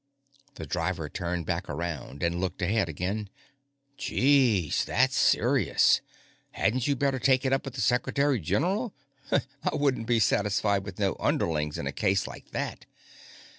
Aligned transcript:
The 0.55 0.65
driver 0.65 1.09
turned 1.09 1.45
back 1.45 1.69
around 1.69 2.23
and 2.23 2.41
looked 2.41 2.63
ahead 2.63 2.89
again. 2.89 3.29
"Jeez! 3.99 4.83
That's 4.83 5.15
serious. 5.15 6.01
Hadn't 6.53 6.87
you 6.87 6.95
better 6.95 7.19
take 7.19 7.45
it 7.45 7.53
up 7.53 7.65
with 7.65 7.75
the 7.75 7.81
Secretary 7.81 8.39
General? 8.39 8.95
I 9.31 9.41
wouldn't 9.73 10.07
be 10.07 10.19
satisfied 10.19 10.85
with 10.85 10.97
no 10.97 11.15
underlings 11.19 11.77
in 11.77 11.85
a 11.85 11.91
case 11.91 12.25
like 12.25 12.49
that." 12.49 12.87